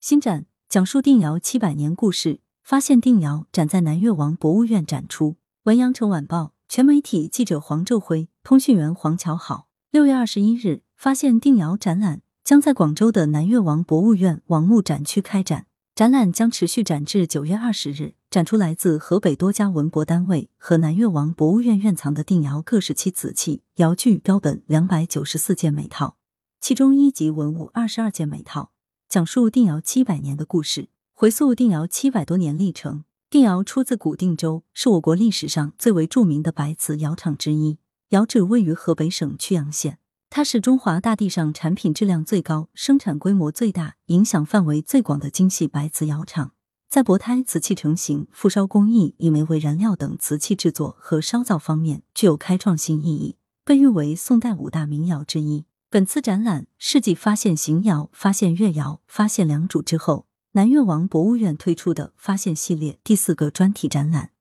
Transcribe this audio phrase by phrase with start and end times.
[0.00, 5.34] 新展讲述定窑七百年故事，发现定窑展在南越王博物院展出。
[5.64, 9.66] 文阳城晚报全媒体记者黄昼辉，通讯员黄乔好。
[9.90, 15.66] 六月二十一日，发现定窑展览将在广州的南越王博物院王墓展区开展，
[15.96, 26.16] 展览将持续展至九月二十日，展出来自河北多家文博单位和南越王博物院院藏的定窑各时期瓷器、窑具标本两百九十四件每套，
[26.60, 28.70] 其中一级文物二十二件每套。
[29.08, 33.04] 讲述定窑七百年的故事，回溯定窑七百多年历程。
[33.30, 37.78] 定窑出自古定州，是我国历史上最为著名的白瓷窑厂之一。
[38.10, 46.52] 窑址位于河北省曲阳县，它是中华大地上产品质量最高、生产规模最大、影响范围最广的精细白瓷窑厂。
[46.90, 55.64] 在薄胎瓷器成型、复烧工艺、以煤为燃料等瓷器制作和烧造方面具有开创性意义，被誉为宋代五大名窑之一。
[55.90, 64.32] 本次展览是继发现邢窑、发现越窑、发现良渚之后，南越王博物院推出的发现系列第四个专题展览，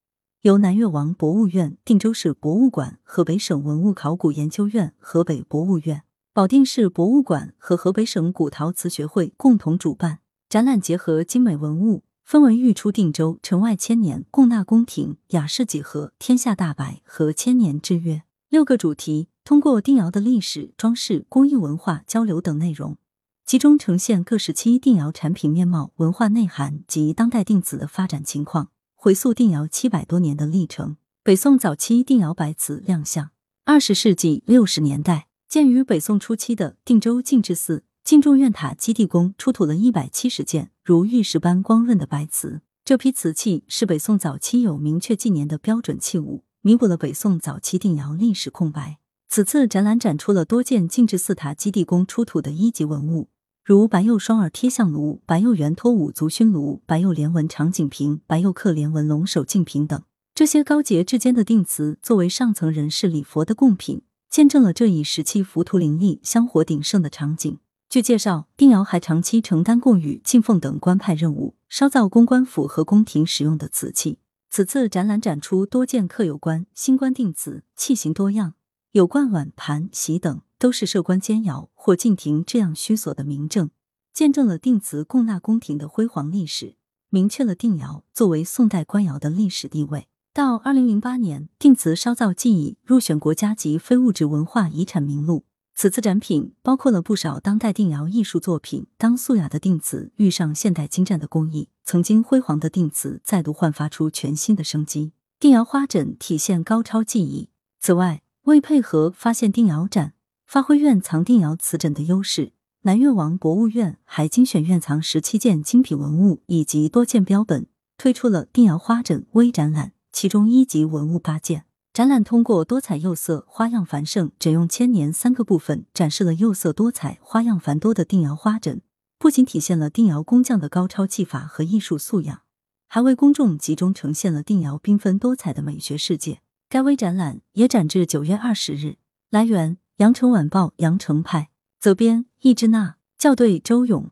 [0.41, 10.19] 由南越王博物院、定州市博物馆、河北省文物考古研究院、河北博物院、保定市博物馆和河北省古陶瓷学会共同主办。
[10.49, 19.29] 展览结合精美文物，分为玉出定州、城外千年、贡纳宫廷、雅士几何、天下大白和千年之约六个主题。
[19.47, 22.97] 通过定窑的历史、装饰、工艺、文化交流等内容，
[23.45, 30.97] 集中呈现各时期定窑产品面貌、文化内涵及当代定瓷的发展情况，回溯定窑七百多年的历程。
[31.23, 33.29] 北宋早期定窑白瓷亮相。
[33.63, 42.59] 二十世纪六十年代，建于北宋初期的定州净智寺净重院塔基地宫出土了一百七十件如玉石般光润的白瓷。
[42.83, 48.97] 这批瓷器是北宋早期有明确纪年的标准器物，弥补了北宋早期定窑历史空白。
[49.29, 53.29] 此次展览展出了多件净智寺塔基地宫出土的一级文物，
[53.63, 60.01] 如白釉双耳贴像炉、白釉圆托五足熏炉、白釉连纹长颈瓶、白釉刻连纹龙首镜瓶等。
[60.33, 67.59] 这些高洁至坚的定瓷，作为上层人士礼佛的贡品，见证了这一时期浮屠林立、香火鼎盛的场景。
[67.89, 74.19] 据介绍，定窑还长期承担贡与、进奉等官派任务，烧造公官府和宫廷使用的瓷器。
[74.49, 78.53] 此次展览展出多件刻有关新官定瓷，器型多样。
[78.97, 83.69] 有罐碗盘席等都是设官监窑或进廷这样虚索的名证，
[84.11, 86.77] 见证了定瓷供纳宫廷的辉煌历史，
[87.09, 90.07] 明确了定窑作为宋代官窑的历史地位。
[90.33, 95.45] 到二零零八年，定瓷烧造技艺入选国家级非物质文化遗产名录。
[95.75, 98.87] 此次展品包括了不少当代定窑艺术作品。
[98.97, 105.11] 当素雅的定瓷遇上现代精湛的工艺，曾经辉煌的定瓷再度焕发出全新的生机。
[105.39, 107.49] 定窑花枕体现高超技艺。
[107.79, 110.13] 此外，为配合发现定窑展，
[110.45, 112.53] 发挥院藏定窑瓷枕的优势，
[112.83, 121.65] 南越王博物院还精选院藏十七件精品文物以及多件标本，推出了定窑花枕微展览，其中一级文物八件。
[121.91, 128.79] 展览通过多彩釉色、花样繁盛、枕用千年三个部分，展示了釉色多彩、花样繁多的定窑花枕，
[129.19, 132.43] 不仅体现了定窑工匠的高超技法和艺术素养，
[132.87, 136.39] 还为公众集中呈现了定窑缤纷多彩的美学世界。
[136.69, 138.97] 该微展览也展至九月二十日。
[139.29, 144.11] 来源：羊城晚报羊城派，责编：易之娜，校对：周勇。